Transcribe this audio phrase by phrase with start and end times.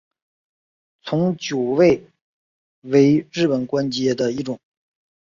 [1.03, 2.01] 从九位
[2.81, 4.59] 为日本官阶的一种。